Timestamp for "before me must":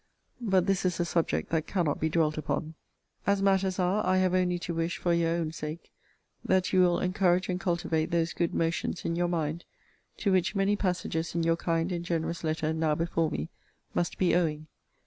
12.95-14.17